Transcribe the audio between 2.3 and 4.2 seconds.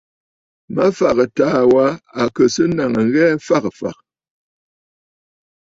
kɨ̀ sɨ́ nàŋə̀ ŋghɛɛ fagə̀ fàgə̀.